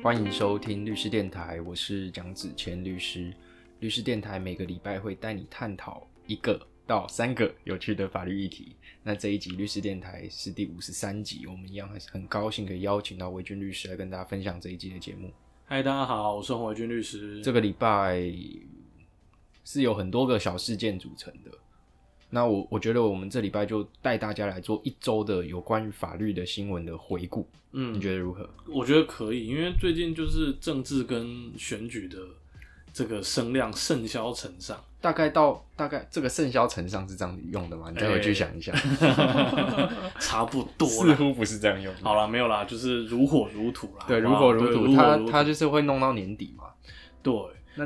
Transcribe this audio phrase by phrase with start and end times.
[0.00, 3.34] 欢迎收听律师电台，我是蒋子谦律师。
[3.80, 8.76] 律师电台每个礼拜会带你探讨一个到三个有趣的法律议题。
[9.02, 15.32] 那这一集律师电台是第五十三集，我们一样还是很高兴可以邀请到维军律师来跟大家分享这一集的节目。
[15.64, 17.42] 嗨，大家好，我是洪维军律师。
[17.42, 18.22] 这个礼拜
[19.64, 21.50] 是有很多个小事件组成的。
[22.30, 27.48] 那我我觉得我们这礼拜就带大家来做一周的有关于法律的新闻的回顾。
[27.72, 28.48] 嗯，你觉得如何？
[28.66, 32.18] 我觉得可以，因为最近就是政治跟选举的
[32.92, 34.78] 这个声量甚嚣尘上。
[35.00, 37.88] 大概到大概这个甚嚣尘上是这样用的吗？
[37.90, 38.72] 你再回去想一下。
[40.18, 41.94] 差不多，似乎不是这样用。
[42.02, 44.04] 好了，没有啦，就是如火如荼啦。
[44.08, 44.96] 对，如火如荼。
[44.96, 46.64] 他他就是会弄到年底嘛。
[47.22, 47.34] 对。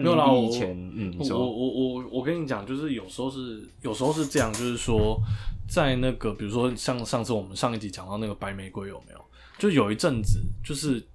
[0.00, 5.20] 没有啦，以前嗯，我我我我跟你讲，就是有时候是有时候是这样，就是说
[5.68, 9.20] 在那个比如说像上次我们上一集讲到那个白玫瑰有没有？
[9.58, 11.06] 就有一阵子，就是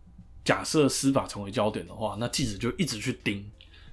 [0.45, 3.43] 假设司法成为焦点的话，那记者就一直去盯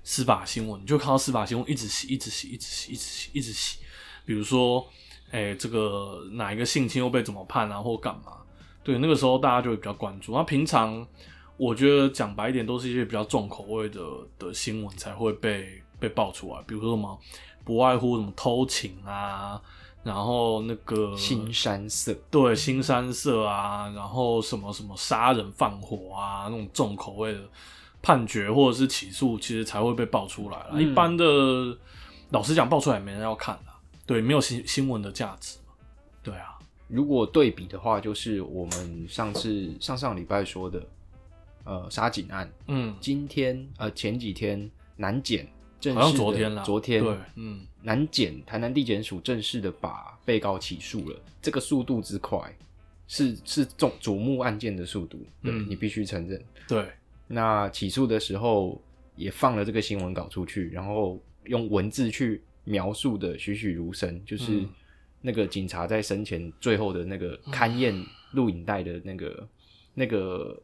[0.03, 3.79] 司法新闻，就看到司法新闻一直洗，一直洗，一直洗，一直洗，一直洗。
[4.27, 4.87] 比如说，
[5.31, 8.39] 哎，这个哪一个性侵又被怎么判啊，或干嘛？
[8.83, 10.33] 对，那个时候大家就会比较关注。
[10.33, 11.07] 那平常。
[11.57, 14.01] 我觉得讲白一点，都是一些比较重口味的
[14.39, 17.17] 的新闻才会被被爆出来，比如说什么，
[17.65, 19.63] 不外乎什么偷情啊，
[20.03, 27.41] 然后那个新山色，对，新山色啊，然后什么什么杀人放火啊，那种重口味的
[28.03, 30.83] 判决或者是起诉，其实才会被爆出来了。
[30.83, 31.25] 一般的，
[32.31, 33.71] 老实讲，爆出来没人要看的，
[34.05, 35.73] 对，没有新新闻的价值嘛，
[36.21, 36.59] 对啊。
[36.89, 40.85] 如果对比的话，就是我们上次上上礼拜说的。
[41.65, 45.49] 呃，杀警案，嗯，今天呃前几天南检
[45.81, 52.55] 正式昨天了，昨天对，嗯，南检台南地检署正式的把被告起诉了，这个速度之快，
[53.09, 56.87] 是是重瞩目案件的速度，对你必须承认，对，
[57.27, 58.79] 那起诉的时候
[59.17, 64.63] 也放了这个新闻稿出去，然后用文字去描述的栩栩如生，就是
[65.23, 67.95] 那个警察在生前最后的那个勘验
[68.33, 69.49] 录影带的那个
[69.95, 70.61] 那个。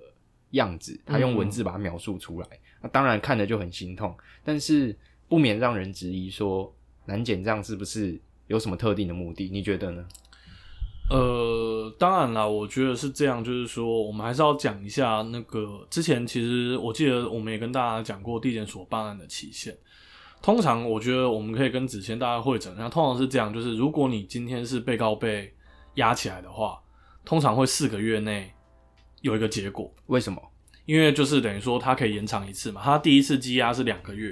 [0.50, 2.46] 样子，他用文字把它描述出来，
[2.80, 4.96] 那当然看着就很心痛，但是
[5.28, 6.72] 不免让人质疑说，
[7.06, 9.48] 难检这样是不是有什么特定的目的？
[9.50, 10.04] 你觉得呢？
[11.10, 19.76] 呃，当然啦，我觉得是这样，就是说，我们还是要讲一下那个之前，其实我记得我们也跟大家讲过地检所办案的期限。
[20.40, 25.52] 通常，我觉得我们可以跟子谦大家会诊，那通常是这样，就是如果你今天是被告被
[25.94, 26.80] 押起来的话，
[27.24, 28.52] 通常会四个月内。
[29.20, 30.40] 有一个结果，为什么？
[30.86, 32.80] 因为就是等于说，他可以延长一次嘛。
[32.82, 34.30] 他第一次羁押是两个月，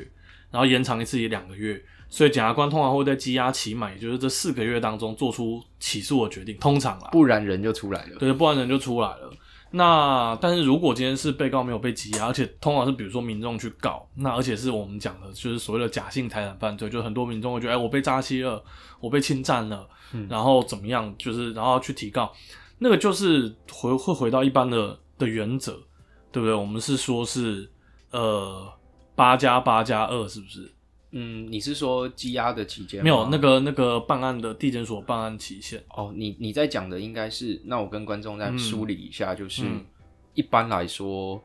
[0.51, 6.57] 然后延长一次也两个月，所以检察官通常会在羁押期满，也就是这四个月当中做出起诉的决定。
[6.57, 8.17] 通常啊，不然人就出来了。
[8.19, 9.31] 对，不然人就出来了。
[9.71, 18.65] 那但是如果今天是被告没有被羁押，而且通常是比如说民众去告，那而且是我们讲的就是所谓的假性财产犯罪，就很多民众会觉得，哎，我被诈欺了，
[18.99, 19.87] 我被侵占了，
[20.29, 22.33] 然后怎么样，就是然后去提告。
[22.79, 25.73] 那个就是回会回到一般的的原则，
[26.31, 26.55] 对不对？
[26.55, 27.69] 我们是说，是
[28.13, 28.73] 呃
[29.17, 30.73] 八加八加二，是不是？
[31.11, 33.03] 嗯，你是说羁押的期间？
[33.03, 35.83] 没有，那个那个办案的地检所办案期限。
[35.89, 39.65] 哦，你你在讲的应该是，那我跟观众再梳理一下，就是
[40.35, 41.43] 一般来说，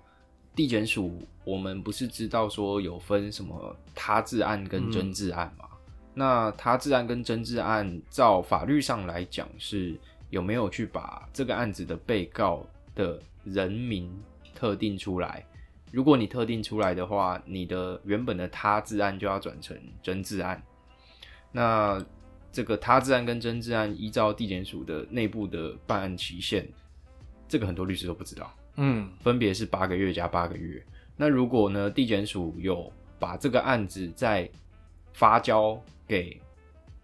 [0.53, 5.65] 地检署我们不是知道说有分什么他治案跟真治案嘛？
[6.13, 9.99] 那他治案跟真治案，照法律上来讲是。
[10.33, 14.11] 有没有去把这个案子的被告的人名
[14.55, 15.45] 特定出来？
[15.91, 20.59] 如果你特定出来的话，你的原本的他治案就要转成真治案。
[21.51, 22.03] 那
[22.51, 26.65] 这个他治案跟真治案，依照地检署的内部的办案期限，
[27.47, 28.51] 这个很多律师都不知道。
[28.77, 30.83] 嗯，分别是八个月加八个月。
[31.15, 34.49] 那如果呢，地检署有把这个案子再
[35.13, 36.41] 发交给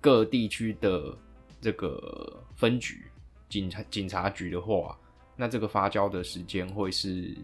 [0.01, 1.15] 各地区的
[1.61, 3.03] 这个分局。
[3.49, 4.97] 警察警察局的话，
[5.35, 7.35] 那这个发交的时间会是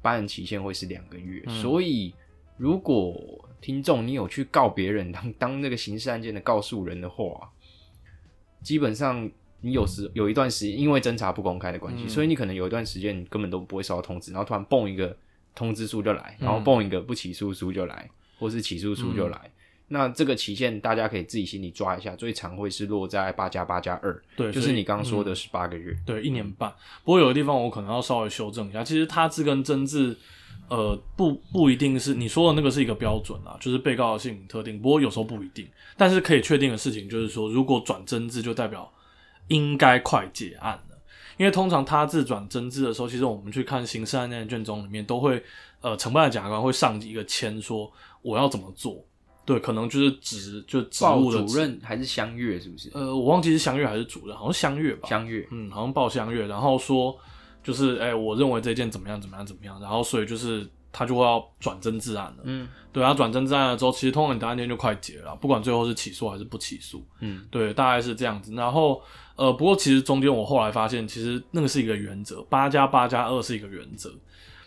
[0.00, 2.14] 办案期限会是两个月，所以
[2.56, 7.50] 如果听众你有去告别人 当当那个刑事案件的告诉人的话，
[8.62, 9.28] 基本上
[9.60, 15.16] 你有时有一段时间因为侦查不公开的关系，所以你可能有一段时间你根本都不会收到通知，然后突然蹦一个
[15.54, 18.08] 通知书就来，然后蹦一个不起诉书就来，
[18.38, 19.50] 或是起诉书就来。
[19.88, 26.70] 那这个期限大家可以自己心里抓一下，最长会是落在八加八加二，对，就是你刚刚说的十八个月，对，一年半。
[27.04, 30.14] 不过有的地方我可能要稍微修正一下，其实他字跟真字，
[30.68, 34.78] 呃，不不一定是你说的那个是一个标准啊，就是被告的姓名特定。
[34.80, 38.92] 不过有时候不一定，但是可以确定的事情就是说，如果转真字，就代表
[39.48, 40.98] 应该快结案了。
[41.38, 45.42] 因为通常他字转真字的时候，其实我们去看刑事案件卷宗里面都会，
[45.80, 47.90] 呃，承办的检察官会上一个签说
[48.20, 49.02] 我要怎么做。
[49.48, 52.90] 对，可能就是职就职务的主任还是相月，是不是？
[52.92, 55.08] 呃，我忘记是相月还是主任，好像相月吧。
[55.08, 57.16] 相月，嗯，好像报相月，然后说
[57.64, 62.42] 就是，哎、我认为这件怎么样怎么样怎么样，然后所以就是他就会要转侦治案了。
[62.42, 67.02] 嗯对，他转侦治案了之后，其实通常你的案件就快结了，不管最后是起诉还是不起诉。
[67.20, 68.52] 嗯，对，大概是这样子。
[68.52, 69.00] 然后
[69.34, 74.12] 呃，不过其实中间我后来发现，其实那个是一个原则，八加八加二是一个原则，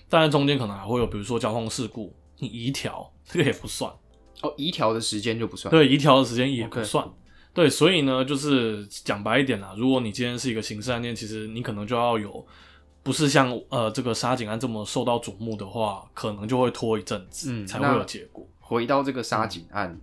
[0.10, 3.92] 但是中间可能还会有，比如说交通事故，你移条这个也不算。
[4.41, 7.07] 哦，移调的时间就不算。，对，移调的时间也不算。
[7.53, 12.45] 对，所以呢，就是讲白一点啦，如果你今天是一个刑事案件，其实你可能就要有，
[13.03, 18.47] 不是像呃这个杀警案这么受到瞩目的话，可能就会拖一阵子、嗯才会有结果。
[18.59, 19.99] 回到这个杀警案，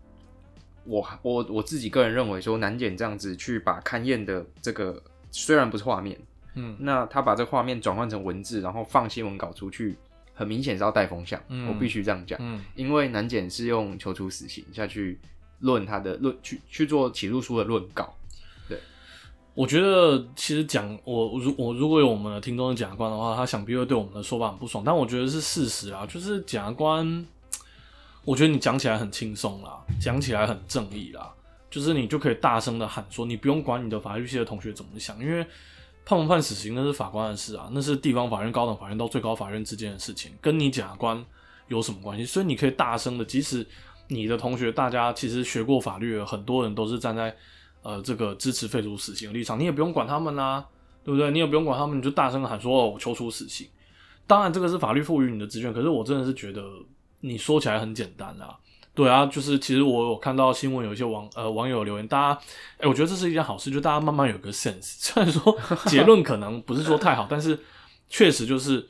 [0.84, 6.20] 我我我自己个人认为说，南检这样子去把勘验的这个虽然不是画面，
[6.54, 9.96] 嗯那他把这画面转换成文字，然后放新闻稿出去，
[10.38, 11.38] 很明显是要带风向。
[11.48, 15.18] 嗯我必须这样讲，嗯因为南检是用求处死刑下去
[15.58, 18.14] 论他的论去去做起诉书的论稿。
[19.54, 24.84] 我觉得其实讲我如我如果有我们的听众的检察官的话，他想必会对我们的说法很不爽。
[24.86, 27.26] 但我觉得是事实啊，就是检察官，
[28.24, 31.32] 我觉得你讲起来很轻松啦，讲起来很正义啦，
[31.68, 35.44] 就是你就可以大声的喊说，你不用管你的法律系的同学怎么想，因为
[36.08, 41.22] 判不判死刑那是法官的事啊，那是地方法院、高等法院到最高法院之间的事情，跟你检察官
[41.66, 42.24] 有什么关系？
[42.24, 43.66] 所以你可以大声的，即使
[44.06, 47.36] 你的同学大家其实学过法律，很多人都是站在
[47.82, 50.66] 呃这个支持废除死刑的立场，你也不用管他们啦、
[51.04, 51.30] 对不对？
[51.30, 53.68] 你也不用管他们，你就大声的喊说哦，我求出死刑。
[54.26, 56.62] 当然，这个是法律赋予你的职权，可是我真的是觉得
[57.20, 58.56] 你说起来很简单啦。
[58.98, 62.40] 对啊，就是其实我有看到新闻，有一些网呃网友留言，大家
[62.78, 64.96] 哎、我觉得这是一件好事，就大家慢慢有个 sense。
[64.98, 65.56] 虽然说
[65.86, 67.56] 结论可能不是说太好，但是
[68.08, 68.88] 确实就是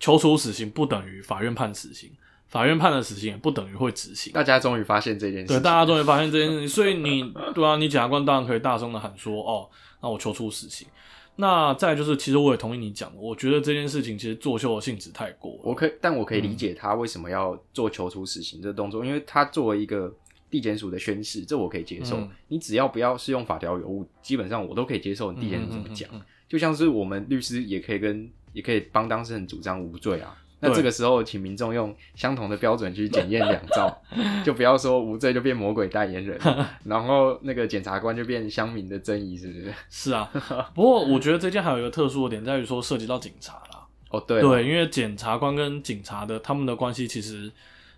[0.00, 2.10] 求处死刑不等于法院判死刑，
[2.48, 4.32] 法院判了死刑也不等于会执行。
[4.32, 9.70] 大家终于发现这件事对，大家终于发现这件事情，所以你对啊，你检察官当然可以大声的喊说，哦，
[10.02, 10.88] 那我求处死刑。
[11.36, 15.60] 那再就是，其实我也同意你讲，我觉得这件事情其实作秀的性质太过了。
[15.64, 20.14] 我可以，但我可以嗯理解他为什么要做求出死刑这个动作，因为他作为一个
[20.48, 22.16] 地检署的宣誓，这我可以接受。
[22.18, 26.08] 嗯你只要不要适用法条有误，基本上我都可以接受你地检署怎么讲。
[26.48, 30.36] 就像是我们律师也可以跟也可以帮当事人主张无罪啊。
[30.64, 34.02] 那对这个时候，请民众用相同的标准去检验两造，
[34.44, 36.38] 就不要说无罪就变魔鬼代言人，
[36.84, 39.74] 然后那个检察官就变乡民的争议，是不是？
[39.90, 40.30] 是啊，
[40.74, 43.86] 不过我觉得这件还有一个特殊的点在于说涉及到警察啦。
[44.10, 47.50] 哦，对对，因为检察官跟警察的他们的关系其实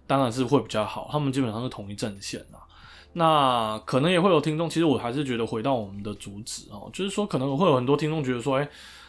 [0.07, 2.65] 当然是会比较好，他们基本上是同一阵线啊。
[3.13, 8.69] 那可能也会有听众，其实我还是觉得回到我们的主旨哦，就是说可能会有很多听众觉得说，哎、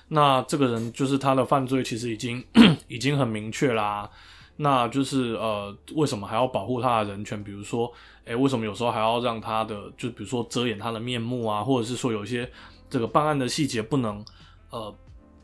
[0.09, 2.43] 那这个人就是他的犯罪其实已经
[2.87, 4.09] 已经很明确啦，
[4.55, 7.43] 那就是呃，为什么还要保护他的人权？
[7.43, 7.91] 比如说，
[8.25, 12.49] 哎、为什么有时候还要让他的，就比如说遮掩他的面目啊，或者是说有一些
[12.89, 14.23] 这个办案的细节不能
[14.69, 14.95] 呃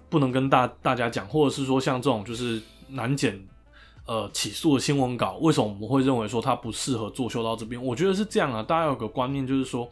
[0.09, 3.45] 不能跟大大家讲，或者是说像这种就是难检
[4.05, 7.83] 呃起诉的新闻稿，为什么我们会认为说他不适合作秀到这边？
[7.83, 9.89] 我觉得是这样啊，大家有个观念就是说，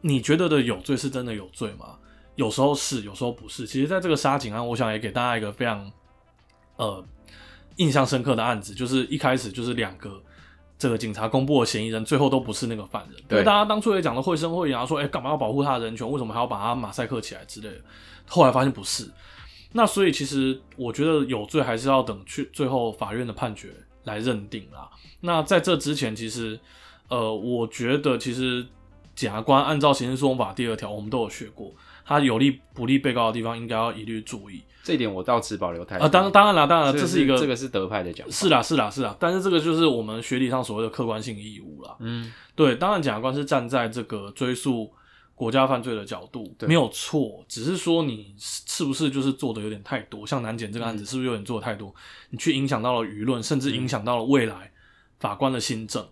[0.00, 1.96] 你觉得的有罪是真的有罪吗？
[2.38, 3.66] 有时候是，有时候不是。
[3.66, 5.90] 其实，在这个杀警案，我想也给大家一个非常
[6.76, 7.04] 呃
[7.76, 10.22] 印象深刻的案子，就是一开始就是两个
[10.78, 13.20] 这个警察公布的嫌疑人，最后都不是那个犯人。
[13.26, 16.08] 对大家当初也讲的绘声绘影啊，说哎干嘛要保护他的人权？
[16.08, 17.80] 为什么还要把他马赛克起来之类的？
[18.28, 19.10] 后来发现不是。
[19.72, 24.88] 那所以其实我觉得有罪还是要等去最后法院的判决来认定啦。
[25.20, 26.58] 那在这之前，其实
[27.08, 28.64] 呃，我觉得其实
[29.16, 31.72] 检察官按照刑事诉讼法第二条，我们都有学过，
[32.08, 36.04] 他有利不利被告的地方应该要一律注意这一点我到持保留态度。
[36.04, 36.08] 啊。
[36.08, 41.94] 当当然了，当然这这是一个这个是德派的讲法，是啦是啦是啦，但是这个就是我们学理上所谓的客观性义务啦。
[42.00, 44.90] 嗯，对，当然检察官是站在这个追溯
[45.34, 51.94] 国家犯罪的角度，对没有错，只是说你是是不是就是做的有点太多，像南检这个案子是不是有点做的太多，
[52.30, 54.72] 你去影响到了舆论，甚至影响到了未来
[55.18, 56.06] 法官的新政。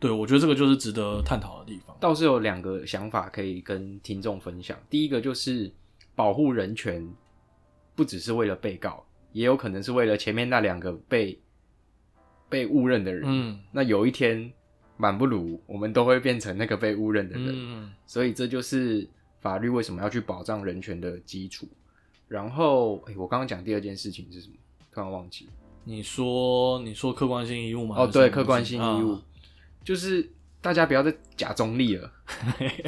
[0.00, 1.94] 对，我觉得这个就是值得探讨的地方。
[2.00, 4.76] 倒是有两个想法可以跟听众分享。
[4.88, 5.70] 第一个就是
[6.16, 7.06] 保护人权，
[7.94, 11.38] 不只是为了被告，也有可能是为了前面那两个被
[12.48, 13.24] 被误认的人。
[13.26, 14.50] 嗯那有一天
[14.96, 19.06] 满不如我们都会变成那个被误认的人，嗯所以这就是
[19.40, 21.68] 法律为什么要去保障人权的基础。
[22.26, 24.54] 然后，诶我刚刚讲第二件事情是什么？
[24.92, 25.48] 突然忘记。
[25.84, 27.96] 你说你说客观性义务吗？
[27.98, 29.22] 哦，对，客观性义务，啊
[29.90, 30.24] 就是
[30.60, 32.08] 大家不要再假中立了。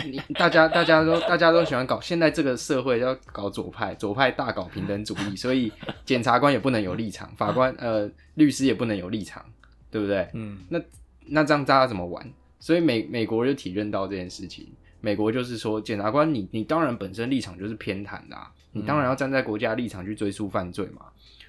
[0.05, 5.73] 你 大家大家都大家都喜欢搞，现在这个社会要搞左派，左派大搞平等主义，所以
[6.05, 9.45] 检察官也不能有立场， 法官呃律师也不能有立场，
[9.91, 10.29] 对不对？
[10.35, 10.81] 嗯那
[11.27, 12.25] 那这样大家怎么玩？
[12.61, 14.69] 所以美美国就体认到这件事情，
[15.01, 21.07] 美国就是说，检察官你你当然本身立场就是偏袒的、啊，你当然要站在国家立场去追诉犯罪嘛。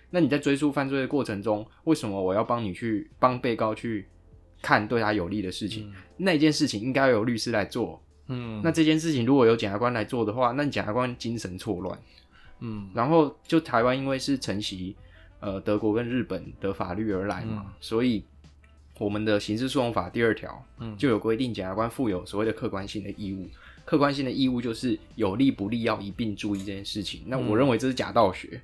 [0.09, 4.07] 那你在追诉犯罪的过程中，为什么我要帮你去帮被告去
[4.63, 5.93] 看对他有利的事情？
[6.17, 8.01] 那件事情应该由律师来做。
[8.27, 11.99] 嗯，那这件事情如果由检察官来做的话，那检察官精神错乱。
[12.61, 14.95] 嗯然后就台湾因为是承袭
[15.41, 18.23] 呃德国跟日本的法律而来嘛，嗯所以
[18.97, 23.49] 我们的刑事诉讼法第二条嗯就有规定，检察官负有所谓的客观性的义务。
[23.85, 27.23] 客观性的义务就是有利不利要一并注意这件事情。
[27.25, 28.61] 那我认为这是假道学，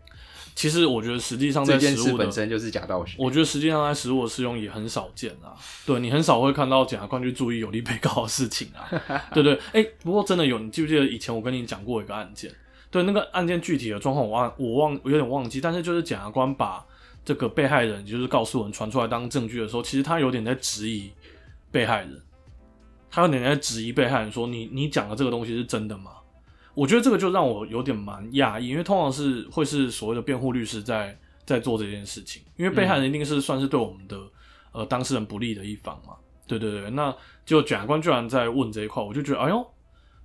[0.56, 3.15] 其实我觉得实际上在实务的事本身就是假道学。
[3.18, 8.89] 我觉得实际上在实物的适用也很少见啊，对你很少会看到检察官去注意有利被告的事情啊，
[9.34, 12.51] 对 对，哎、不过真的有，你记不记得以前我跟你讲过一个案件？
[12.91, 16.84] 对，那个案件具体的状况我忘我忘我有点忘记，但是就是检察官把
[17.24, 21.12] 这个被害人，就是告诉我们传出来当证据的时候，其实他有点在质疑
[21.72, 22.20] 被害人，
[23.12, 26.12] 他有点在质疑被害人说你你讲的这个东西是真的吗？
[26.79, 34.17] 我觉得这个就让我有点蛮讶异，因为通常是会是所谓的辩护律师在在做这件事情，因为被害人一定是算是对我们的、
[34.71, 36.13] 呃当事人不利的一方嘛。
[36.48, 37.13] 对对对，那
[37.45, 39.67] 就检察官居然在问这一块，我就觉得哎呦，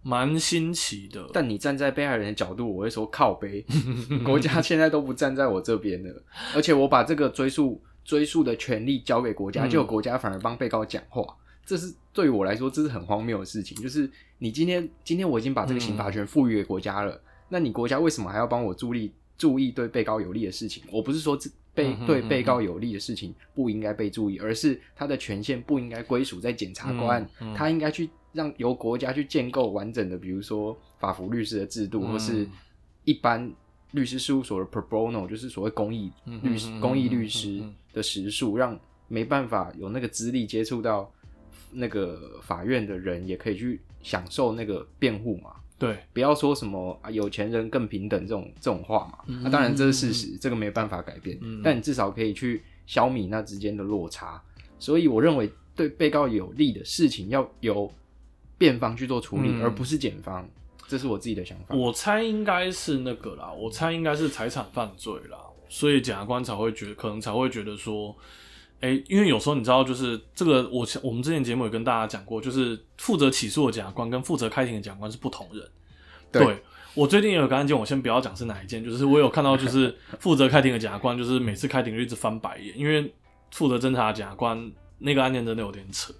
[0.02, 1.28] 蛮新奇的。
[1.32, 3.66] 但你站在被害人的角度，我会说靠背，
[4.25, 6.23] 国家 现在都不站在我这边了，
[6.54, 11.25] 而且我把这个追诉追诉的权利交给国家，嗯结果国家反而帮被告讲话，
[11.66, 13.76] 这是对于我来说这是很荒谬的事情。
[13.82, 14.08] 就是
[14.44, 20.82] 你今天今天我已经把这个刑罚权赋予给国家了，那你国家为什么还要帮我注意注意对被告有利的事情？
[20.92, 32.46] 我不是说这被对被告有利的事情不应该被注意，而是他的权限不应该归属在检察官，他应该去让由国家去建构完整的，比如说法服律师的制度，嗯或是
[33.04, 33.50] 一般
[33.92, 41.10] 律师事务所的 pro bono，就是所谓公益嗯律师、公益律师嗯的时数，让没办法有那个资历接触到
[41.72, 45.50] 那个法院的人，也可以去享受那个辩护嘛。
[45.76, 51.61] 对，不要说什么啊有钱人更平等这种这种话嘛，那、嗯当然这是事实，这个没办法改变，嗯。
[51.64, 54.40] 但你至少可以去消弭那之间的落差。
[54.78, 57.92] 所以我认为对被告有利的事情要由
[58.56, 59.62] 辩方去做处理，嗯。
[59.64, 60.49] 而不是检方，
[60.87, 61.75] 这是我自己的想法。
[61.75, 68.14] 我猜应该是那个啦，我猜应该是财产犯罪啦，所以检察官才会觉得，可能才会觉得说，
[68.85, 75.67] 哎、因为有时候你知道，就是这个，我我们之前节目也跟大家讲过，就是负责起诉的检察官跟负责开庭的检察官是不同人。
[76.31, 76.62] 对
[76.93, 83.11] 我最近也有个案件，我先不要讲是哪一件，就是我有看到，就是负责开庭的检察官，就是每次开庭就一直翻白眼，因为
[83.53, 86.12] 负责侦查的检察官那个案件真的有点扯，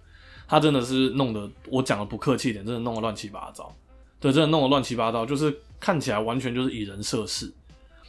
[0.49, 3.71] 他真的是弄得我讲的不客气一点，真的弄得乱七八糟。
[4.19, 7.53] 对，真的弄得乱七八糟，就是看起来完全就是以人设事，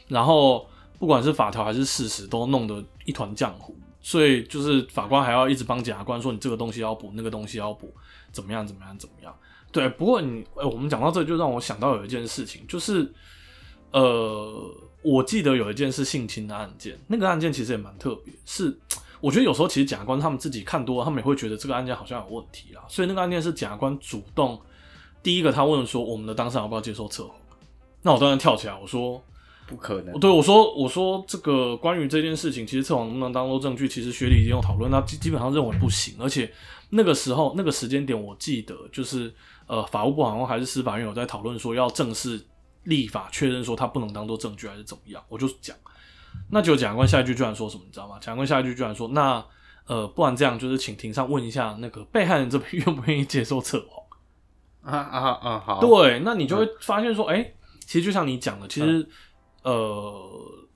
[0.08, 0.66] 然后
[0.98, 3.76] 不管是法条还是事实，都弄得一团浆糊。
[4.06, 7.92] 所以就是法官还要一直帮检察官说你这个东西要补，那个东西要补，
[8.30, 9.36] 怎么样怎么样怎么样。
[9.72, 13.12] 对，不过你，呃，我们讲到这就让我想到有一件事情，就是，
[13.90, 14.72] 呃，
[15.02, 18.78] 我记得有一件是性侵的案件，那个案件其实也蛮特别，是
[19.20, 24.56] 我觉得有时候其实检察官他们自己看多了，他们也会觉得这个案件好像有问题啦，所以那个案件是检察官主动，
[25.20, 27.34] 第一个他问说我们的当事人要不要接受测谎，
[28.02, 29.20] 那我当然跳起来我说，
[29.66, 36.50] 不可能，对我说我说这个关于这件事情，其实测谎能不能当做证据，其实学理已经有讨论，那基基本上认为不行，而且
[36.90, 39.32] 那个时候那个时间点，我记得就是
[39.66, 42.40] 呃法务部好像还是司法院有在讨论说要正式
[42.84, 45.76] 立法确认说它不能当做证据还是怎么样，我就讲，
[46.50, 48.14] 那结果检察官下一句居然说什么，你知道吗？
[48.20, 49.44] 检察官下一句居然说，那
[49.86, 54.06] 呃不然这样就是请庭上问一下那个被害人这边愿不愿意接受测谎。
[54.82, 55.58] 啊啊啊！
[55.66, 59.04] 好，对，那你就会发现说，哎、其实就像你讲的，其实、
[59.66, 60.14] 呃，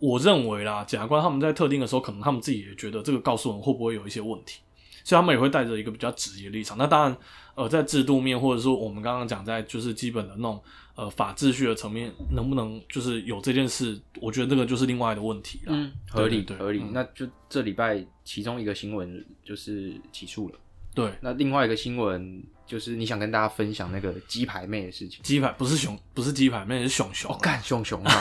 [0.01, 4.61] 我认为啦，检察官他们在特定的时候，可能他们自己也觉得这个告诉人会不会有一些问题，
[5.05, 6.77] 所以他们也会带着一个比较质疑的立场。
[6.77, 7.17] 那当然，
[7.55, 10.61] 呃，在制度面或者说我们刚刚讲在就是基本的那种
[10.97, 15.73] 呃法秩序的层面，能不能就是有这件事，我觉得这个就是另外的问题了。
[15.73, 16.81] 嗯，合理合理。
[16.81, 20.55] 嗯那就这礼拜其中一个新闻就是起诉了，
[21.01, 25.21] 对，那另外一个新闻就是你想跟大家分享那个鸡排妹的事情。
[25.23, 27.39] 鸡排不是熊，不是鸡排，妹是熊熊哦，。
[27.41, 28.13] 干熊熊啊！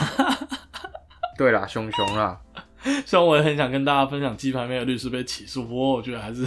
[1.38, 2.39] 对啦，熊熊啦，
[3.05, 6.45] 虽然我也很想跟大家分享鸡排妹的律师被起诉，不过我觉得还是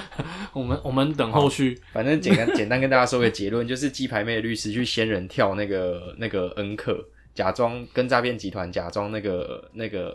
[0.52, 1.80] 我们我们等后续。
[1.92, 7.02] 反正简单简单跟大家说个结论，就是鸡排妹的律师去仙人跳那个那个恩客，
[7.34, 10.14] 假装跟诈骗集团假装那个那个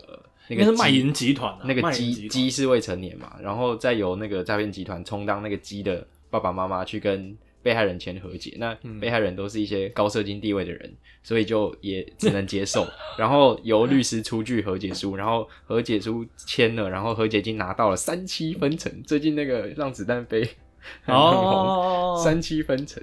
[0.50, 10.92] 那个是卖淫集团啊，那个鸡鸡是未成年嘛，然后再由那个诈骗集团充当那个鸡的爸爸妈妈去跟被害人签和解，那嗯被害人都是一些高社经地位的人，
[11.22, 18.90] 所以就也只能接受， 然后由律师出具和解书，然后和解书签了，然后和解金拿到了三七分成。
[19.04, 20.40] 最近那个让子弹飞
[21.04, 23.02] 很红，哦，三七分成，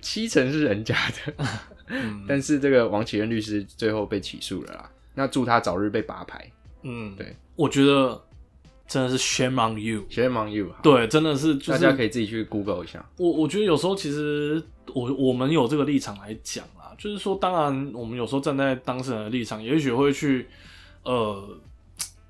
[0.00, 0.96] 七成是人家
[1.26, 1.34] 的，
[1.88, 4.90] 嗯但是这个王启任律师最后被起诉了啦。
[5.18, 6.48] 那祝他早日被拔牌。
[6.82, 8.22] 嗯，对，我觉得
[8.86, 10.04] 真的是 shame on you。
[10.08, 13.04] Shame on you，对，真的是就是大家可以自己去 Google 一下。
[13.16, 14.62] 我我觉得有时候其实
[14.94, 20.46] 我我们有这个立场来讲啦，就是说，当然我们有时候站在当事人的立场，也许会去
[21.02, 21.48] 呃，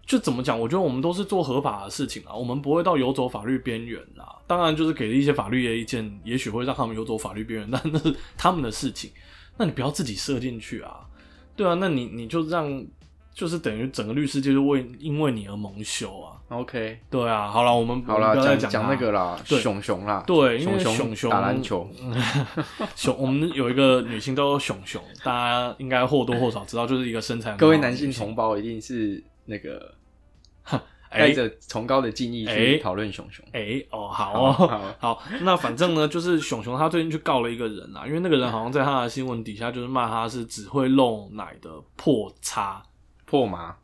[0.06, 0.58] 就怎么讲？
[0.58, 4.34] 我觉得我们都是做合法的事情啊，我们不会到游走法律边缘啦。
[4.46, 9.10] 当然，就是给了一些法律的意见，也许会让他们游走法律边缘，但那是他们的事情。
[9.60, 11.00] 那你不要自己设进去啊，
[11.58, 12.82] 对啊，那你你就让。
[13.34, 21.88] 就是等于整个律师界就为因为你而蒙羞啊，OK，对啊，好了，我们好啦，我们不要再讲讲那个啦，对熊熊啦，对，因为熊熊熊打篮球，
[22.96, 29.94] 熊，我们有一个女性叫做熊熊，大家应该或多或少知道，就是一个身材各位男性同胞一定是那个
[31.10, 32.54] 带哎着崇高的敬意哎。
[32.54, 33.44] 去讨论熊熊。
[33.52, 34.52] 哎哦好好哦
[34.98, 42.82] 好好，那反正呢，就是熊熊他最近去告了一个人啊，因为那个人好像在他的新闻底下就是骂他是只会漏奶的破叉，
[43.24, 43.76] 破麻。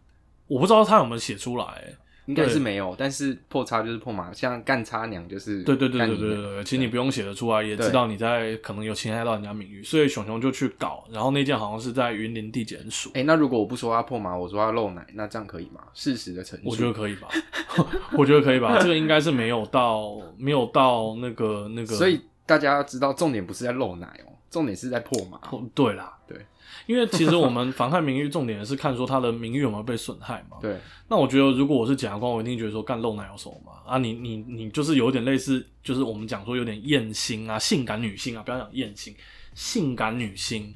[0.47, 13.11] 我不知道他有没有写出来、欸应该是没有，但是破叉就是破麻，像干叉娘就是对对对对对对对，其实你不用写得出来，也知道你在可能有侵害到人家名誉，所以熊熊就去搞，然后那件好像是在云林地检署。
[13.15, 15.81] 哎、那如果我不说他破麻，我说他漏奶，那这样可以吗？
[15.93, 17.29] 事实的陈述，我觉得可以吧，
[18.17, 25.39] 我觉得可以吧，这个应该是没有到没有到那个那个，所以大家要知道，重点不是在漏奶哦，重点是在破麻。
[25.51, 26.39] 哦对啦，对，
[26.87, 30.59] 因为其实我们妨害名誉重点是看说他的名誉有没有被损害嘛。
[30.61, 30.79] 对，
[31.09, 33.73] 那我觉得如果我是检察官，我一定觉得说干露奶有什么嘛？
[33.87, 39.15] 啊你，你你就是有点类似，就是我们讲说有点艳星啊，性感女性啊，不要讲艳星，
[39.55, 40.75] 性感女星。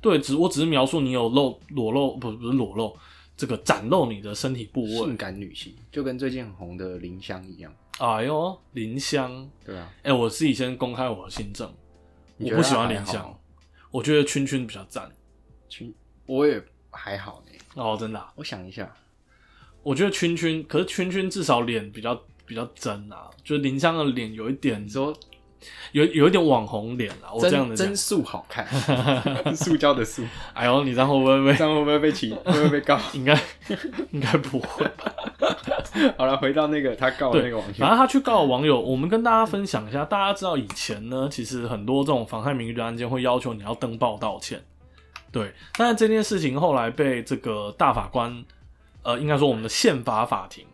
[0.00, 2.96] 对，只我只是描述你有露裸露，不不是裸露，
[3.36, 5.16] 这个展露你的身体部位性。
[5.16, 11.70] 感女性就跟最近很红的林香一样，哎呦，林香，对啊，哎、我自己先公开我的心证，
[12.38, 13.38] 我不喜欢林香，
[13.90, 15.10] 我觉得圈圈比较赞。
[15.70, 15.94] 群
[16.26, 17.58] 我也还好呢。
[17.74, 18.92] 哦，真的啊、我想一下，
[19.82, 25.14] 我觉得圈圈，可是圈圈至少脸比较比较真啊，就是林湘的脸有一点你说
[25.92, 27.96] 有有一点网红脸啊，我这样的真真。
[27.96, 28.66] 素好看，
[29.54, 31.54] 塑胶的素，哎呦，你这样会不会被？
[31.56, 31.64] 这？
[31.64, 32.32] 样会不会被起？
[32.32, 33.38] 会不会被告 应该
[34.10, 35.14] 应该不会吧？
[36.16, 40.04] 好了，回到那个他告的那个网友反，正他去告网友，我们跟大家分享一下。
[40.04, 44.62] 大家知道以前呢，其实很多这种妨害名誉的案件会要求你要登报道歉，
[45.32, 45.52] 对。
[45.76, 48.44] 但是这件事情后来被这个大法官，
[49.02, 50.66] 呃，应该说我们的宪法法庭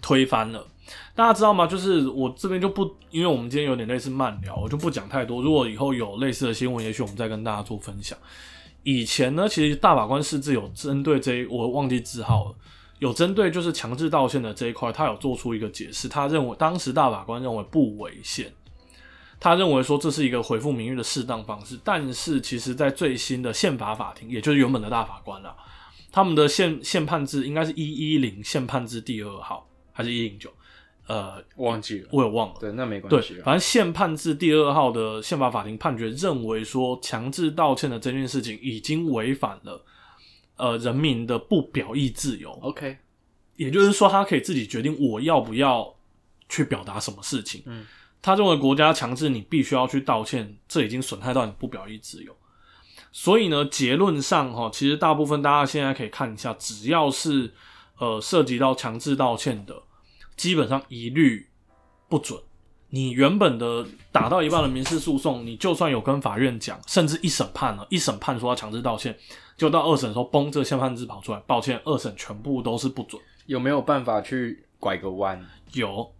[0.00, 0.66] 推翻了。
[1.14, 1.66] 大家知道吗？
[1.66, 5.42] 就是我这边就不，因为我们今天有点类似慢聊，我就不讲太多。
[5.42, 8.16] 如果以后有类似的新闻，也许我们再跟大家做分享。
[8.84, 12.54] 以前呢，其实大法官释字有针对这一，我忘记字号了。
[13.00, 16.08] 有针对就是强制道歉的这一块，他有做出一个解释。
[16.08, 18.50] 他认为当时大法官认为不违宪，
[19.40, 21.78] 他认为说这是一个回复名誉的适当方式。
[21.84, 25.56] 但是其实，在最新的宪法法庭，也就是原本的大法官啦，
[26.10, 30.52] 他们的宪宪判制应该是一一零宪判制第二号还是一零九？
[31.06, 32.56] 呃，忘记了，我也忘了。
[32.60, 33.42] 对，那没关对系，啊。
[33.42, 39.82] 反正宪判制第二号的宪法法庭判决认为说，强制道歉的这件事情已经违反了
[40.56, 42.50] 呃人民的不表意自由。
[42.60, 42.98] OK，
[43.56, 45.96] 也就是说，他可以自己决定我要不要
[46.46, 47.62] 去表达什么事情。
[47.64, 47.86] 嗯，
[48.20, 52.34] 他认为国家强制你必须要去道歉，这已经损害到你不表意自由。
[53.10, 57.52] 所以呢，结论上哈，其实大部分大家现在可以看一下，只要是
[57.98, 59.82] 呃涉及到强制道歉的，
[60.36, 61.48] 基本上一律
[62.08, 62.38] 不准。
[62.90, 69.14] 你原本的打到一半的民事诉讼，你就算有跟法院讲，甚至一审判了，一审判说要强制道歉，
[69.56, 73.20] 就到二审的时候，崩这个宪判字跑出来，抱歉，二审全部都是不准。
[73.46, 75.44] 有没有办法去拐个弯？
[75.72, 76.10] 有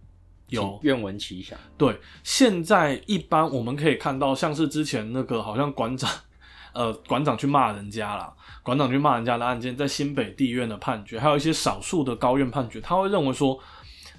[0.49, 0.61] 有。
[0.61, 1.57] 请，愿闻其详。
[1.77, 6.09] 对，现在一般我们可以看到，像是之前那个好像馆长，
[6.73, 13.57] 呃，馆长去骂人家啦，馆长去骂人家的案件，在新北地院的判决，还有一些少数的高院判决，他会认为说，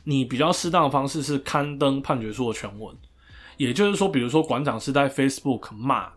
[0.05, 2.97] 你比较适当的方式是刊登判决书的全文，
[3.57, 6.09] 也就是说，比如说馆长是在 Facebook 骂，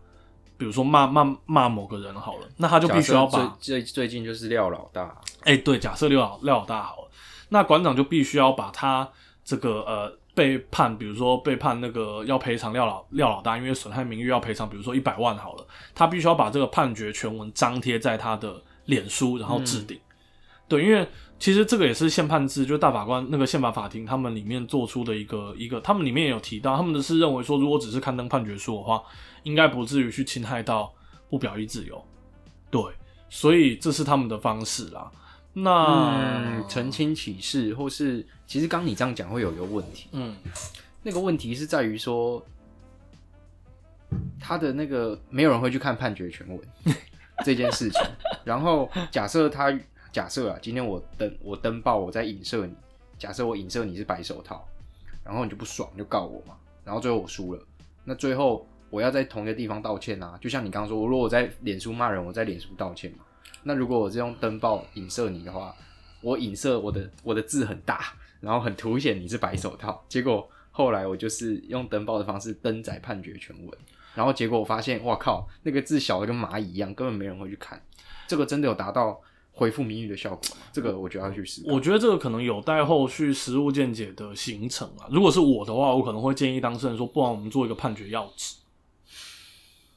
[0.56, 7.10] 比如说骂骂骂某个人好了，那他就必须要把最最近就是廖老大，哎、对，假设廖老廖老大好了，
[7.50, 9.08] 那馆长就必须要把他
[9.44, 20.00] 这个呃被判，比如说被判那个要赔偿廖老廖老大，因为损害名誉要赔偿，比如说一百万好了，他必须要把这个判决全文张贴在他的脸书，然后置顶。
[20.66, 21.06] 对，因为
[21.38, 29.02] 其实这个也是宪判制，就大法官那个宪法法庭他们里面做出的一个一个，他们里面也有提到，他们的是认为说，如果只是刊登判决书的话，
[29.42, 30.90] 应该不至于去侵害到
[31.28, 32.02] 不表意自由。
[32.70, 32.82] 对，
[33.28, 35.10] 所以这是他们的方式啦。
[35.56, 40.34] 那嗯，澄清启事，或是其实刚你这样讲会有一个问题，嗯
[41.04, 42.44] 那个问题是在于说，
[44.40, 46.58] 他的那个没有人会去看判决全文
[47.44, 48.02] 这件事情。
[48.42, 49.72] 然后假设他
[50.12, 52.74] 假设啊，今天我登我登报我在影射你，
[53.16, 54.66] 假设我影射你是白手套，
[55.22, 57.62] 然后你就不爽就告我嘛，然后最后我输了，
[58.02, 63.18] 那最后我要在同一个地方道歉啊，就像你刚刚说，如果我在脸书骂人，我在脸书道歉嘛。
[63.64, 65.74] 那如果我是用登报影射你的话，
[66.20, 73.78] 我影射我的我的字很大，然后很凸显你是白手套，结果后来我就是用登报的方式登载判决全文，
[74.14, 77.82] 然后结果我发现，哇靠，那个字小的跟蚂蚁一样，根本没人会去看。
[78.26, 79.20] 这个真的有达到
[79.52, 80.42] 回复民意的效果？
[80.72, 81.62] 这个我觉得要去试。
[81.66, 85.06] 我觉得这个可能有待后续实务见解的形成啊。
[85.10, 88.56] 如果是我的话，我可能会建议当事人说，不然我们做一个判决要旨，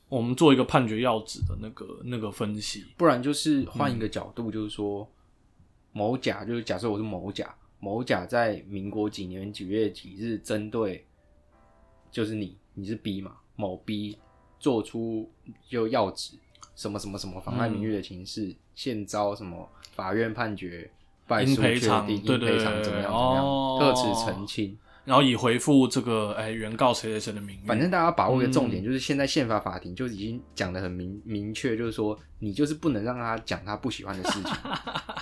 [0.10, 2.86] 我们做一个判决要旨的那个那个分析。
[2.96, 5.10] 不然就是换一个角度，就是说
[5.92, 11.06] 某甲，就是假设我是某甲，某甲在民国几年几月几日针对，
[12.10, 14.18] 就是你，你是 B 嘛，某 B
[14.60, 15.30] 做出
[15.70, 16.38] 就要旨
[16.76, 20.90] 什么什么什么妨碍名誉的情事，现遭什么法院判决
[21.28, 22.18] 败诉确赔偿赔
[22.60, 24.78] 偿怎么样怎么样，哦特此澄清。
[25.08, 28.72] 然后以回复这个哎原告谁谁谁的名誉，反正大家把握一个重嗯。
[28.72, 34.54] 点，就是现在宪法法庭就已经讲的很明明确，就是说你就是不能让他讲他不喜欢的事情，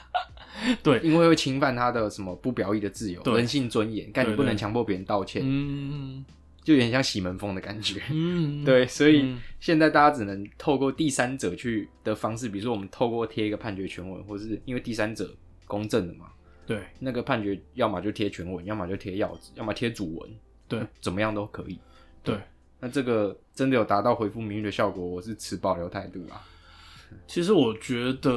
[0.82, 6.26] 对，因为会侵犯他的什么不表意的自由、人性尊严，但你不能强迫别人道歉，嗯。
[6.64, 8.02] 就有点像洗门风的感觉。
[8.10, 9.40] 嗯， 对，所以嗯。
[9.60, 15.32] 现在大家只能透过第三者去的方式，比如说我们透过贴一个判决全文，或是因为第三者
[15.68, 16.26] 公正的嘛，
[16.66, 20.30] 对那个判决要么就贴全文，要么就贴要旨，要么贴主文，
[20.68, 21.80] 对怎么样都可以。
[22.24, 22.40] 对。
[22.78, 26.44] 那这个真的有达到回复名誉的效果，我是持保留态度啊。
[27.26, 28.32] 其实我觉得，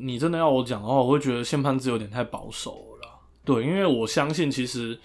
[0.00, 3.14] 你真的要我讲的话，我会觉得宪判制有点太保守了啦。
[3.44, 4.98] 对，因为我相信其实，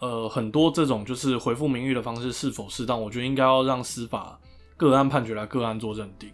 [0.00, 4.38] 呃，很多这种就是回复名誉的方式是否适当，我觉得应该要让司法
[4.76, 6.30] 个案判决来个案做认定。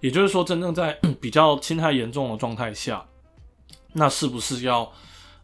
[0.00, 3.04] 也就是说，真正在 比较侵害严重的状态下，
[3.94, 4.90] 那是不是要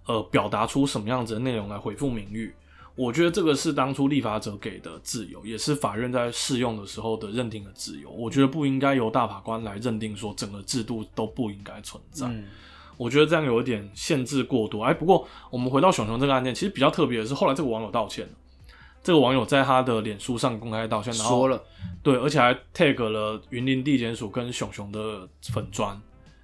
[0.07, 2.55] 呃表达出什么样子的内容来回复名誉？
[2.95, 8.11] 我觉得这个是当初立法者给的自由，也是法院在适用的时候的认定的自由。
[8.11, 12.27] 我觉得不应该由大法官来认定说整个制度都不应该存在。
[12.27, 12.45] 嗯，
[12.97, 14.83] 我觉得这样有一点限制过多。
[14.83, 18.33] 哎，不过我们回到熊熊这个案件，其实比较特别的是，后来这个网友道歉了。
[19.03, 21.63] 这个网友在他的脸书上公开道歉，然后说了，
[22.03, 25.91] 对，而且还 tag 了云林地检署跟熊熊的粉砖，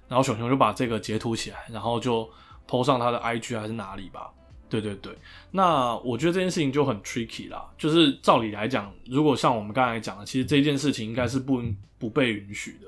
[0.07, 2.29] 然后熊熊就把这个截图起来，然后就
[2.67, 4.31] 投上他的 IG 还是哪里吧。
[4.69, 5.15] 对对对，
[5.51, 7.69] 那我觉得这件事情就很 tricky 啦。
[7.77, 11.61] 就是照理来讲，如果像我们刚才讲的，其实这件事情应该是不
[11.99, 12.87] 不被允许的。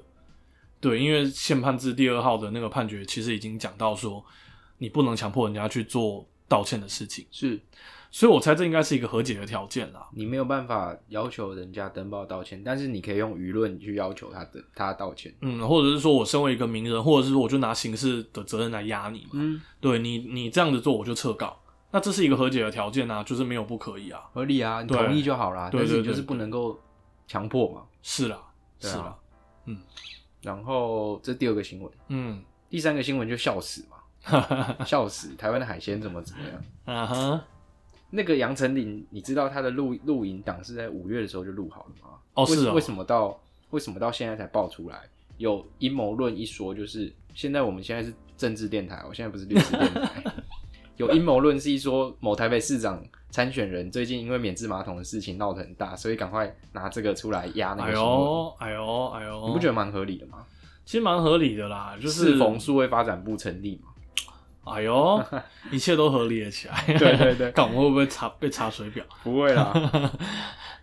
[0.80, 4.26] 对，因为宪判制第二号的那个判决其实已经讲到说，
[4.80, 7.60] 你不能强迫人家去做道歉的事情，是
[8.16, 10.08] 所以我猜这应该是一个和解的条件啦。
[10.14, 15.36] 你没有办法要求人家登报道歉，但是你可以用舆论去要求他的他道歉。
[15.42, 19.32] 嗯，或者是说我身为一个名人，或者是说我就拿刑事的责任来压你嘛。
[19.34, 21.60] 嗯，对你，你这样子做我就撤告，
[21.92, 24.22] 那这是一个和解的条件啊，就是没有不可以啊。
[24.34, 25.70] 合理啊，你同意就好啦。
[25.70, 26.80] 对对对但是你就是不能够
[27.28, 27.82] 强迫嘛。
[28.02, 28.40] 是啦，
[28.80, 29.14] 是啦，
[30.42, 35.36] 然后这第二个新闻，嗯，第三个新闻就笑死嘛， 笑死！
[35.36, 36.96] 台湾的海鲜怎么怎么样？
[36.98, 37.46] 啊哈，
[38.10, 42.10] 那个杨丞琳，你知道他的录录影档是在五月的时候就录好了吗？
[42.34, 43.40] 哦是哦为为什么到
[43.72, 45.02] 为什么到现在才爆出来？
[45.38, 50.24] 有阴谋论一说，就是现在我们现在是政治电台，我现在不是律师电台。
[50.98, 58.14] 有阴谋论是一说某台北市长参选人最近因为免治马桶的事情闹得很大，所以赶快拿这个出来压那哎个新闻。
[58.14, 60.46] 呦，哎呦，哎呦，你不觉得蛮合理的吗？
[60.86, 61.98] 其实蛮合理的啦？
[62.02, 63.90] 就是适逢数位发展部成立嘛。
[64.66, 65.24] 哎呦，
[65.72, 66.84] 一切都合理了起来。
[66.88, 69.06] 对对对看我们会不会查被查水表？
[69.24, 69.72] 不会啦，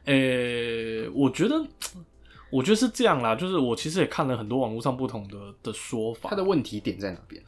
[0.04, 1.62] 诶、 我觉得，
[2.50, 3.34] 我觉得是这样啦。
[3.34, 6.30] 就是我其实也看了很多网络上不同的的说法。
[6.30, 7.42] 他的问题点在哪边？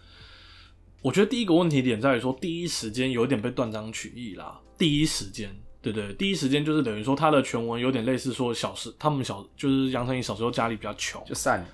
[1.02, 4.58] 我觉得第一个问题点在于说，第一时间有点被断章取义啦。
[4.78, 11.66] 第一时间，对对，第一时间就是等于说他的全文有点类似说小时他们小就是杨丞琳小时候家里比较穷，就散了。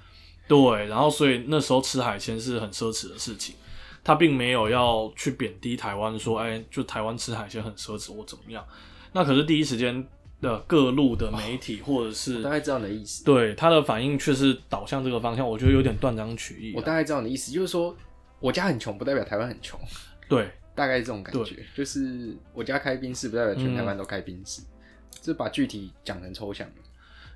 [0.49, 3.55] 对，然后所以那时候吃海鲜是很奢侈的事情，
[4.03, 8.65] 他并没有要去贬低台湾，说哎，就台湾吃海鲜很奢侈或怎么样。
[9.13, 10.07] 那可是第一时间
[10.41, 13.25] 的各路的媒体或者是、我大概知道你的意思。
[13.25, 16.77] 对他的反应却是导向这个方向，我觉得有点断章取义啊。
[16.77, 17.95] 我大概知道你的意思，就是说，
[18.39, 19.79] 我家很穷，不代表台湾很穷，
[20.29, 21.57] 对，大概是这种感觉。
[21.75, 24.63] 就是我家开宾室，不代表全台湾都开宾士，
[25.21, 26.75] 这把具体讲成抽象了。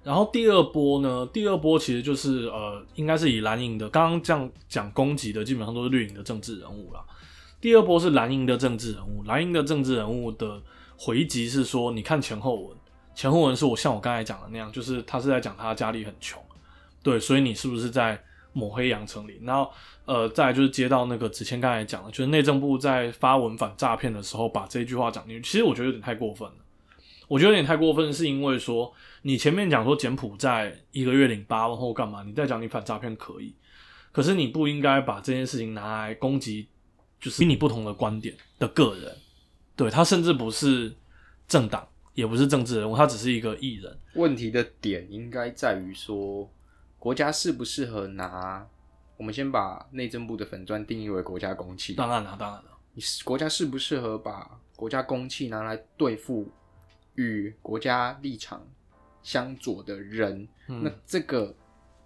[0.04, 1.26] 然后第二波呢？
[1.32, 7.02] 第二波其实就是呃，应该是以蓝营的，刚刚这样讲攻击的，基本上都是绿营的政治人物啦。
[7.58, 10.60] 第二波是蓝营的政治人物，蓝营的政治人物的
[10.98, 12.76] 回击是说，你看前后文，
[13.14, 16.38] 前后文是我像我刚才讲的那样，就是他是在讲他家里很穷，
[17.02, 19.40] 对，所以你是不是在抹黑杨丞琳？
[19.42, 19.70] 然后
[20.04, 26.54] 呃，再就是接到那个子谦刚才讲的，就是内政部在发文反诈骗的时候把这句话讲进去，其实我觉得有点太过分了。
[27.26, 28.92] 我觉得有点太过分，是因为说
[29.26, 33.56] 你前面讲说柬埔寨一个月领八万或干嘛，你再讲你反诈骗可以，
[34.12, 36.68] 可是你不应该把这件事情拿来攻击，
[37.18, 39.16] 就是与你不同的观点的个人，
[39.74, 40.94] 对他甚至不是
[41.48, 43.98] 政党，也不是政治人物，他只是一个艺人。
[44.12, 46.52] 问题的点应该在于说，
[46.98, 48.68] 国家适不适合拿？
[49.16, 51.94] 我们先把内政部的粉砖定义为国家公器。
[51.94, 56.50] 当然了，当然了，你国家适不适合把国家公器拿来对付？
[57.14, 58.66] 与国家立场
[59.24, 61.52] 相左的人，那这个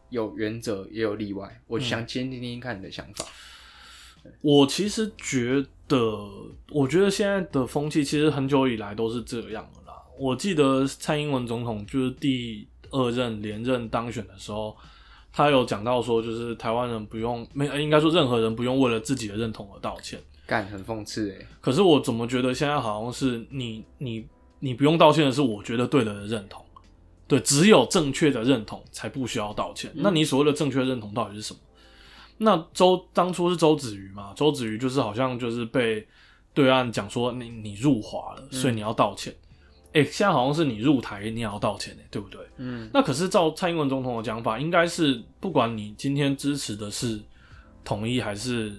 [0.08, 1.60] 有原则也有例外。
[1.66, 3.26] 我想先听听看你的想法。
[4.40, 5.98] 我其实觉得，
[6.70, 9.98] 我觉得现在的风气其实很久以来都是这样的啦。
[10.16, 14.76] 我记得蔡英文总统就是第二任连任当选的时候，
[15.32, 20.20] 他有讲到说，就是台湾人不用没，应该说任何人不用为了自己的认同而道歉。
[20.46, 21.46] 干，很讽刺哎。
[21.60, 24.24] 可是我怎么觉得现在好像是你你。
[24.60, 26.66] 你不用道歉的是我觉得对的认同，
[27.28, 29.92] 对，只有正确的认同才不需要道歉。
[29.94, 31.60] 那你所谓的正确认同到底是什么？
[32.38, 34.32] 那周当初是周子瑜嘛？
[34.34, 36.08] 周子瑜就是好像就是被
[36.54, 39.34] 对岸讲说你你入华了，所以你要道歉。
[39.92, 42.40] 哎，现在好像是你入台你也要道歉哎，对不对？
[42.56, 42.88] 嗯。
[42.94, 47.20] 那可是照蔡英文总统的讲法，应该是不管你今天支持的是
[47.84, 48.72] 统一还是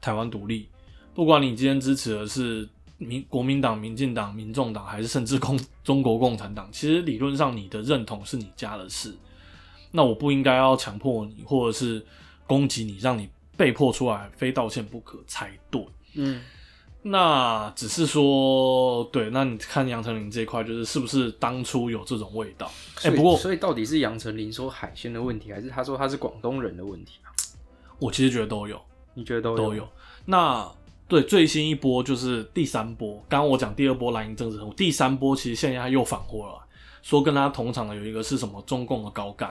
[0.00, 0.68] 台湾独立，
[1.14, 2.68] 不管你今天支持的是。
[2.98, 9.16] 民国民党、民进党、民众党，还是甚至共中国共产党，其实理论上你的认同是你家的事，
[9.92, 12.04] 那我不应该要强迫你，或者是
[12.44, 15.80] 攻击你，让你被迫出来非道歉不可才对。
[16.14, 16.42] 嗯，
[17.02, 22.68] 那只是说，对，那你看杨丞琳这一块，就是是不是当初有这种味道？
[23.04, 27.20] 哎，不过所以到底是杨丞琳说海鲜的问题，还是他说他是广东人的问题
[28.00, 28.80] 我其实觉得都有，
[29.14, 29.88] 你觉得都有都有？
[30.24, 30.68] 那。
[31.08, 33.14] 对，最新一波就是第三波。
[33.30, 36.60] 刚刚我讲第二波蓝营政治人物，第三波其实现在他又反货了，
[37.00, 39.50] 说跟他同场的有一个是什么中共的高干，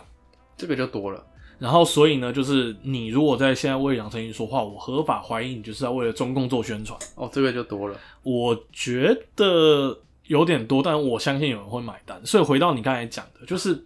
[0.56, 1.26] 这个就多了。
[1.58, 7.00] 然后所以呢，就是你如果在现在为杨丞琳说话，我合法怀疑你就是在为了中共做宣传。
[7.16, 8.00] 哦，这个就多了。
[8.22, 12.24] 我觉得有点多，但我相信有人会买单。
[12.24, 13.84] 所以回到你刚才讲的，就是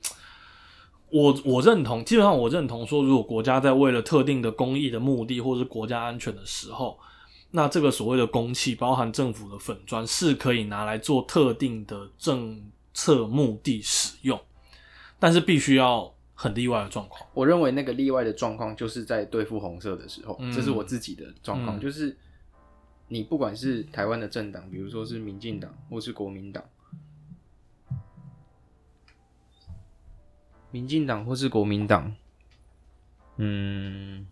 [1.09, 6.99] 我我认同，基本上我认同说，如果国家在为了特定的公益的目的或者是国家安全的时候。
[7.53, 14.39] 那这个所谓的公器，包含政府的粉砖，是可以拿来做特定的政策目的使用，
[15.19, 17.29] 但是必须要很例外的状况。
[17.33, 22.15] 我认为那个例外的状况，就是在对付红色的时候，这是我自己的状况，就是
[23.09, 26.63] 你不管是台湾的政党，比如说是民进党或是国民党，
[30.71, 32.15] 民进党或是国民党，
[33.35, 34.25] 嗯。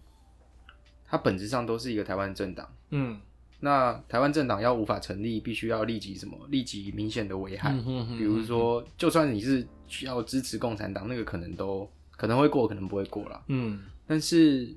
[1.10, 3.20] 它本质上都是一个台湾政党，嗯，
[3.60, 6.38] 那台湾政党要无法成立，必须要立即什么？
[6.50, 7.74] 立即明显的危害，
[8.18, 13.82] 比如说，就算你是需要支持共产党，那个可能都可能会过，可能不会过了，嗯。
[14.06, 14.74] 但是，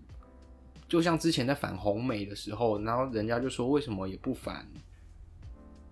[0.88, 4.66] 就像之前在反红美的时候，然后人家就说，为什么也不反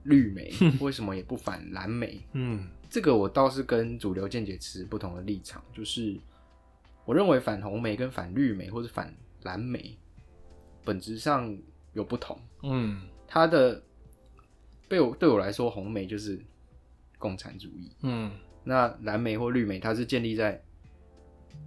[0.02, 0.52] 绿美？
[0.80, 2.20] 为什么也不反蓝美？
[2.32, 6.18] 嗯，这个我倒是跟主流见解持不同的立场，就是
[7.06, 9.96] 我认为反红梅跟反绿梅或者反蓝美。
[10.84, 11.56] 本质上
[11.92, 13.82] 有不同，嗯，它的
[14.88, 16.40] 被我对我来说，红梅就是
[17.18, 18.30] 共产主义，嗯，
[18.64, 20.62] 那蓝莓或绿莓，它是建立在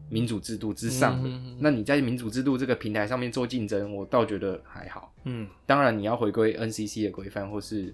[0.10, 1.30] 民主制度之上的。
[1.60, 7.94] 那你在民主制度这个平台上面做竞争，我倒觉得还好，嗯，当然你要回归 NCC 的规范或是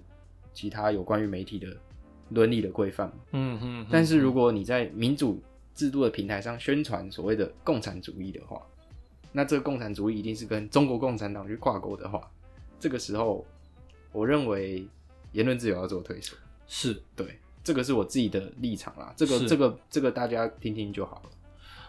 [0.52, 1.68] 其他有关于媒体的
[2.30, 5.42] 伦理的规范，嗯嗯，但是如果你在民主
[5.74, 8.60] 制度的平台上宣传所谓的共产主义的话，
[9.32, 12.20] 那这个共产主义一定是跟中国共产党去挂钩的话，
[12.80, 13.46] 这个时候，
[14.10, 14.84] 我认为
[15.30, 16.36] 言论自由要做推手。
[16.66, 19.12] 是对，这个是我自己的立场啦。
[19.16, 21.30] 这个、这个、这个大家听听就好了。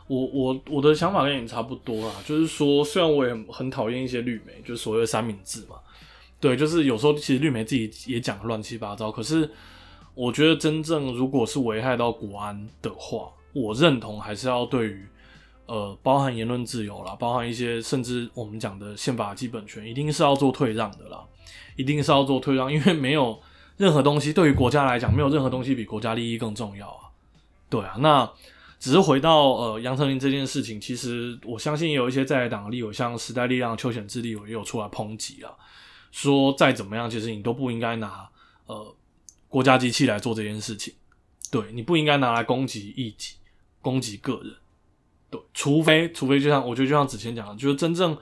[0.08, 5.78] 我、我、我的想法跟你差不多啦，就是说，虽然我也很讨厌一些绿媒，就是所谓的三明治嘛，
[6.40, 9.12] 对，就是有时候其实绿媒自己也讲乱七八糟。
[9.12, 9.50] 可是，
[10.14, 15.08] 我觉得真正如果是危害到国安的话，我认同还是要对于。
[15.72, 21.24] 呃，包含言论自由啦，包含一些甚至我们讲的宪法基本权，一定是要做退让的啦，
[21.78, 23.42] 一定是要做退让，因为没有
[23.78, 27.08] 任何东西对于国家来讲，没有任何东西比国家利益更重要啊。
[27.70, 28.30] 对啊，那
[28.82, 35.54] 只是回到呃杨丞琳这件事情，其实我相信有一些在党的立委，像时代力量邱显智立委也有出来抨击啊，
[36.12, 38.30] 说再怎么样，其实你都不应该拿
[38.66, 38.94] 呃
[39.48, 40.94] 国家机器来做这件事情，
[41.50, 43.36] 对你不应该拿来攻击异己、
[43.82, 44.54] 攻击个人。
[45.32, 48.16] 对，除非除非就像我觉得就像子谦讲的，就是真正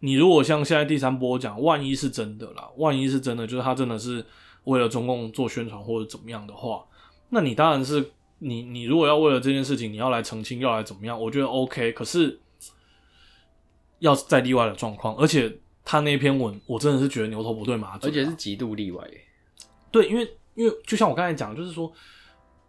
[0.00, 4.24] 你如果像现在第三波讲，万一是真的啦，万一是真的，就是他真的是
[4.64, 6.84] 为了中共做宣传或者怎么样的话，
[7.30, 11.92] 那你当然是你你如果要为了这件事情你要来澄清，要来怎么样，我觉得 OK。
[11.92, 12.38] 可是
[13.98, 19.04] 要在例外的状况，而且他那篇文我真的是觉得牛头不对马嘴啊，而且是极度例外。
[19.90, 21.90] 对，因为因为就像我刚才讲，就是说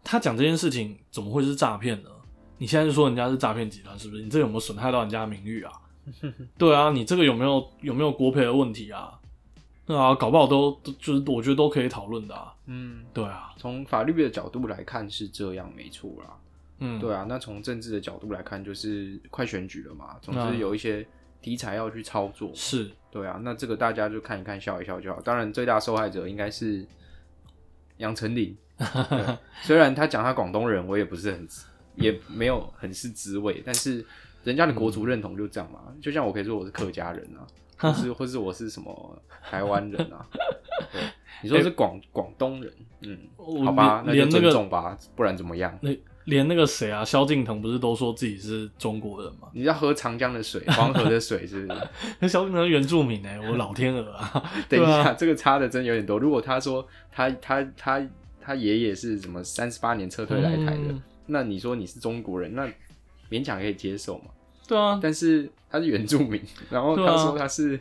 [0.03, 2.09] 他讲这件事情怎么会是诈骗呢？
[2.57, 4.23] 你现在就说人家是诈骗集团，是不是？
[4.23, 5.71] 你这有没有损害到人家的名誉啊？
[6.57, 9.19] 对啊，你这个有没有有没有国赔的问题啊？
[9.85, 12.53] 对啊，搞不好都都就是我觉得都可以讨论的啊。
[12.67, 16.37] 嗯，对啊，从法律的角度来看是这样，没错啦。
[16.79, 21.05] 嗯，对啊，那从政治的角度来看，就是快选举了嘛，总嗯之有一些
[21.41, 22.51] 题材要去操作。
[22.53, 25.21] 是，对啊，那这个大家就看一看，笑一笑就好。
[25.21, 26.85] 当然，最大受害者应该是
[27.97, 28.57] 杨丞琳。
[28.77, 31.47] 对 虽然他讲他广东人，我也不是很，
[31.95, 34.05] 也没有很是滋味，但是
[34.43, 35.79] 人家的国族认同就这样嘛。
[36.01, 37.45] 就像我可以说我是客家人啊，
[37.77, 40.25] 或是或是我是什么台湾人啊。
[40.91, 41.01] 对，
[41.43, 43.17] 你说是广广东人，嗯，
[43.65, 45.77] 好吧，那就尊重吧，不然怎么样？
[45.81, 45.89] 那
[46.25, 49.47] 连那个谁啊，萧敬腾不是都说自己是中国人吗？
[49.53, 51.79] 你要喝长江的水，黄河的水是不是？
[52.19, 54.31] 那 萧敬腾是原住民哎、我老天鹅啊！
[54.67, 56.17] 等一对啊下，这个差的真有点多。
[56.17, 58.03] 如果他说他他他
[58.41, 62.67] 他爷爷是什么三十八年撤退来台的，嗯那你说你是中国人，那
[63.29, 64.25] 勉强可以接受嘛？
[64.67, 67.79] 对啊，但是他是原住民，然后他说他是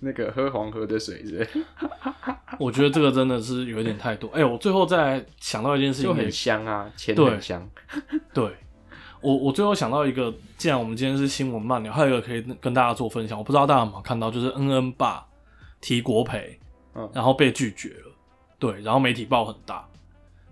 [0.00, 1.64] 那个喝黄河的水，是不是
[2.58, 4.28] 我觉得这个真的是有点太多。
[4.28, 7.68] 哎、我最后再想到一件事情，就很香啊，钱对很香。
[8.34, 8.54] 对
[9.20, 13.36] 我，我最后想到一个，既然我们今天是新闻慢聊，还有一个可以跟大家做分享。
[13.36, 15.26] 我不知道大家有没有看到，就是恩恩爸
[15.80, 16.58] 提国培，
[16.94, 18.12] 嗯然后被拒绝了，
[18.58, 19.86] 对，然后媒体报很大。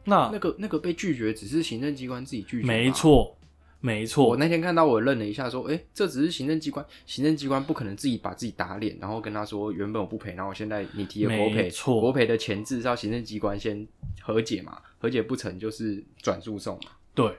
[0.05, 2.91] 那那个那个被拒绝，只是行政机关自己拒绝，没。
[2.91, 3.37] 错，
[3.81, 13.87] 没错我，那天看到，我愣了一下，说：“哎、这只是行政机关，行政机关不可能自己把自己打脸，然后跟他说原本我不赔，然后现在你提了国赔，错国赔的前置是要行政机关先
[14.23, 16.93] 和解嘛，和解不成就是转诉讼嘛。
[17.15, 17.31] 对。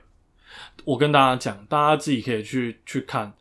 [0.84, 3.32] 我跟大家讲，大家自己可以去去看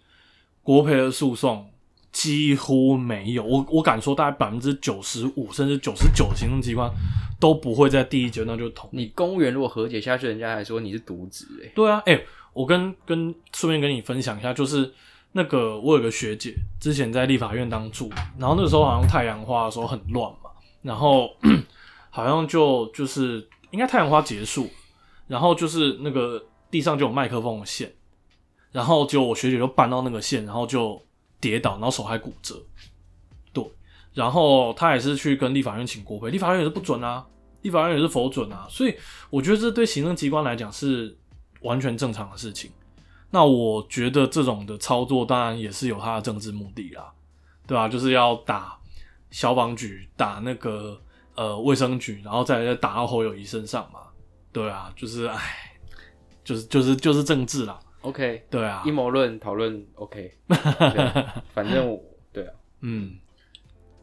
[0.64, 1.70] 国赔的诉讼，
[2.16, 3.44] 几乎没有。
[3.44, 6.90] 我我敢说，大概百分之九十五甚至九十九的行政机关
[7.42, 8.98] 都不会在第一阶段就同意。
[9.00, 12.24] 你公务员如果和解下去，人家还说你是渎职，哎，对啊，哎、
[12.54, 14.94] 我跟跟顺便跟你分享一下，就是
[15.34, 20.50] 那个我有个学姐，之前在立法院当助理，然后那个时候好像太阳花的时候很乱嘛，
[20.84, 21.30] 然后
[22.10, 24.70] 好像就就是应该太阳花结束，
[25.28, 27.92] 然后就是那个地上就有麦克风的线，
[28.72, 31.02] 然后就我学姐就搬到那个线，然后就
[31.50, 32.60] 跌倒，然后手还骨折，
[33.54, 33.64] 对，
[34.14, 37.24] 然后他也是去跟立法院请国赔，立法院也是不准啊，
[37.62, 38.96] 立法院也是否准啊，所以
[39.30, 41.16] 我觉得这对行政机关来讲是
[41.62, 42.72] 完全正常的事情。
[43.30, 47.12] 那我觉得这种的操作当然也是有他的政治目的啦，
[47.68, 48.76] 对吧、就是要打
[49.30, 51.00] 消防局，打那个
[51.36, 54.00] 呃卫生局，然后再再打到侯友谊身上嘛，
[54.52, 55.40] 对啊，就是唉，
[56.44, 58.84] 就是就是就是政治啦，OK，对啊。
[58.86, 60.56] 阴，谋论讨论 OK，对
[61.54, 63.18] 反正我对啊，嗯。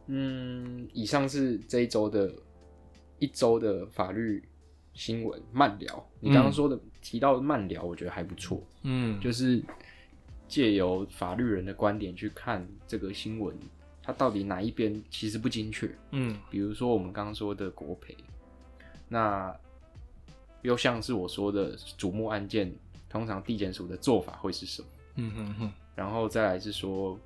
[0.07, 2.31] 嗯，以上是这一周的
[3.21, 4.43] 一周的法律
[4.95, 6.07] 新闻慢聊。
[6.19, 9.63] 你刚刚说的、提到的慢聊，我觉得还不错，嗯，就是
[10.49, 13.57] 借由法律人的观点去看这个新闻，
[14.03, 15.89] 它到底哪一边其实不精确。
[16.11, 16.37] 嗯。
[16.51, 18.17] 比如说我们刚刚说的国赔，
[19.09, 19.55] 那
[20.63, 22.75] 又像是我说的瞩目案件，
[23.13, 24.89] 通常地检署的做法会是什么？
[25.17, 27.19] 嗯哼哼，然后再来是说，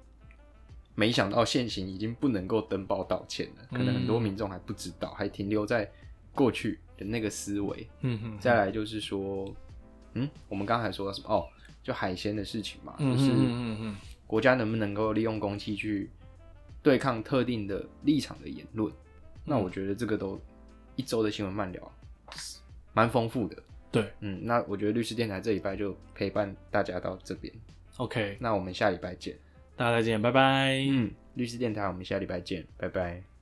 [0.96, 5.88] 没想到现行已经不能够登报道歉了，可能很多嗯民众还不知道，还停留在
[6.34, 7.88] 过去的那个思维。
[8.00, 9.54] 嗯哼，再来就是说，
[10.14, 11.28] 嗯，我们刚才说到什么？
[11.32, 11.46] 哦，
[11.84, 13.96] 就海鲜的事情嘛，就是嗯嗯
[14.26, 16.10] 国家能不能够利用公器去
[16.82, 18.92] 对抗特定的立场的言论？
[19.44, 20.40] 那我觉得这个都
[20.96, 21.92] 一周的新闻慢聊，
[22.92, 23.62] 蛮丰富的。
[23.96, 27.52] 对嗯，那我觉得律师电台这礼拜就陪伴大家到这边
[27.96, 29.36] ，，OK，那我们下礼拜见。
[29.76, 30.78] 大家再见，拜拜。
[30.88, 33.35] 嗯，律师电台，我们下礼拜见，拜拜。